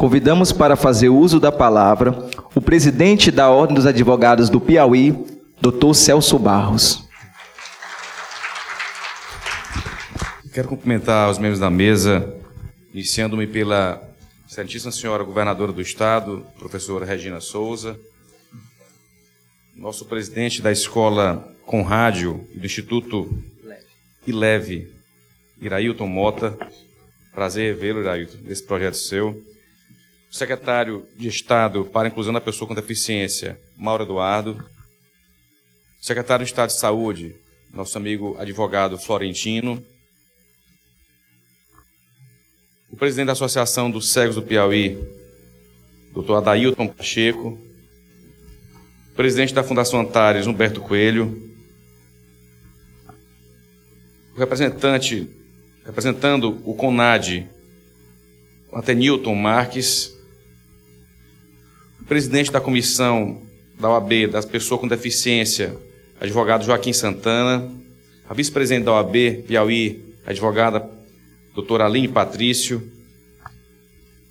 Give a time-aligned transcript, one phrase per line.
[0.00, 5.12] Convidamos para fazer uso da palavra o presidente da Ordem dos Advogados do Piauí,
[5.60, 5.92] Dr.
[5.92, 7.06] Celso Barros.
[10.54, 12.34] Quero cumprimentar os membros da mesa,
[12.94, 14.02] iniciando-me pela
[14.48, 18.00] Excelentíssima Senhora Governadora do Estado, professora Regina Souza,
[19.76, 23.28] nosso presidente da Escola com Rádio e do Instituto
[24.26, 24.90] Ileve,
[25.60, 26.56] Irailton Mota.
[27.34, 29.50] Prazer vê-lo, Irailton, nesse projeto seu.
[30.30, 34.64] Secretário de Estado para a Inclusão da Pessoa com Deficiência, Mauro Eduardo.
[36.00, 37.34] Secretário de Estado de Saúde,
[37.74, 39.84] nosso amigo advogado Florentino.
[42.88, 44.96] O presidente da Associação dos Cegos do Piauí,
[46.12, 47.58] doutor Adailton Pacheco.
[49.10, 51.50] O presidente da Fundação Antares, Humberto Coelho.
[54.36, 55.28] O representante,
[55.84, 57.50] representando o CONAD,
[58.72, 60.19] Atenilton Marques.
[62.10, 63.40] Presidente da comissão
[63.78, 65.78] da OAB das pessoas com deficiência,
[66.20, 67.72] advogado Joaquim Santana.
[68.28, 70.90] A vice-presidente da OAB, Piauí, advogada
[71.54, 72.82] doutora Aline Patrício,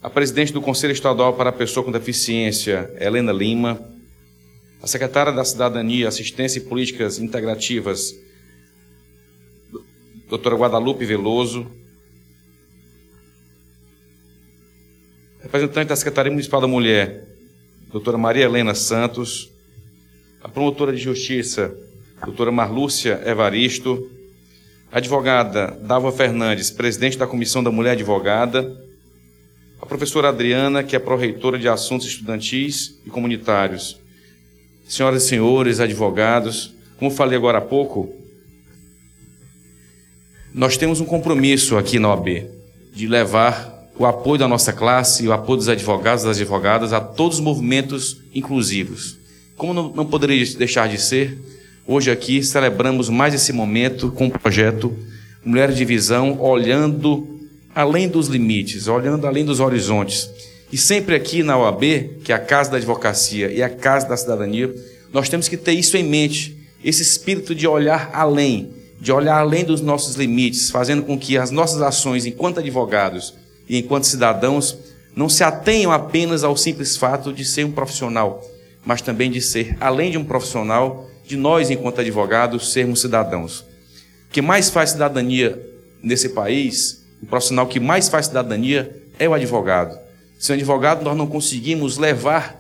[0.04, 3.80] a presidente do Conselho Estadual para a Pessoa com Deficiência, Helena Lima,
[4.84, 8.14] a secretária da Cidadania, Assistência e Políticas Integrativas,
[10.28, 11.66] doutora Guadalupe Veloso,
[15.42, 17.39] representante da Secretaria Municipal da Mulher,
[17.92, 19.50] doutora Maria Helena Santos,
[20.44, 21.74] a promotora de Justiça,
[22.24, 24.08] doutora Marlúcia Evaristo,
[24.92, 28.80] advogada Dava Fernandes, presidente da Comissão da Mulher Advogada,
[29.82, 33.98] a professora Adriana, que é pró-reitora de Assuntos Estudantis e Comunitários,
[34.88, 38.14] senhoras e senhores advogados, como falei agora há pouco,
[40.54, 42.46] nós temos um compromisso aqui na OAB
[42.94, 47.38] de levar o apoio da nossa classe o apoio dos advogados das advogadas a todos
[47.38, 49.18] os movimentos inclusivos.
[49.56, 51.38] Como não, não poderia deixar de ser,
[51.92, 54.96] Hoje aqui celebramos mais esse momento com o projeto
[55.44, 57.40] Mulher de Visão, olhando
[57.74, 60.30] além dos limites, olhando além dos horizontes.
[60.72, 61.82] E sempre aqui na OAB,
[62.24, 64.72] que é a Casa da Advocacia e a Casa da Cidadania,
[65.12, 68.70] nós temos que ter isso em mente, esse espírito de olhar além,
[69.02, 73.34] de olhar além dos nossos limites, fazendo com que as nossas ações enquanto advogados
[73.70, 74.76] e enquanto cidadãos
[75.16, 78.44] não se atenham apenas ao simples fato de ser um profissional,
[78.84, 83.60] mas também de ser, além de um profissional, de nós, enquanto advogados, sermos cidadãos.
[83.60, 85.62] O que mais faz cidadania
[86.02, 89.98] nesse país, o profissional que mais faz cidadania é o advogado.
[90.40, 92.60] Sem advogado, nós não conseguimos levar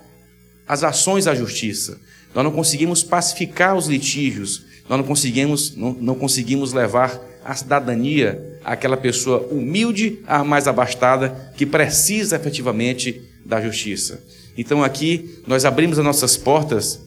[0.67, 1.99] as ações à justiça,
[2.35, 8.48] nós não conseguimos pacificar os litígios, nós não conseguimos, não, não conseguimos levar a cidadania
[8.63, 14.21] àquela pessoa humilde, a mais abastada, que precisa efetivamente da justiça.
[14.57, 16.99] Então aqui nós abrimos as nossas portas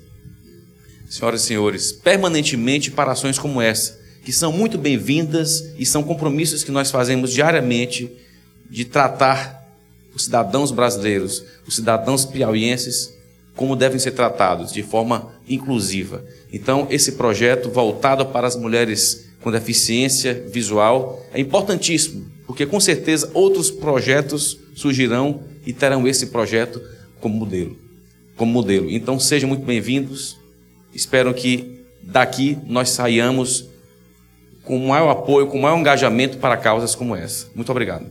[1.08, 6.64] senhoras e senhores, permanentemente para ações como essa, que são muito bem-vindas e são compromissos
[6.64, 8.10] que nós fazemos diariamente
[8.70, 9.62] de tratar
[10.14, 13.12] os cidadãos brasileiros, os cidadãos piauienses,
[13.54, 16.24] como devem ser tratados, de forma inclusiva.
[16.50, 23.30] Então, esse projeto voltado para as mulheres com deficiência visual é importantíssimo, porque com certeza
[23.34, 26.80] outros projetos surgirão e terão esse projeto
[27.20, 27.76] como modelo.
[28.36, 28.90] Como modelo.
[28.90, 30.38] Então, sejam muito bem-vindos.
[30.94, 33.66] Espero que daqui nós saiamos
[34.64, 37.46] com maior apoio, com maior engajamento para causas como essa.
[37.54, 38.06] Muito obrigado.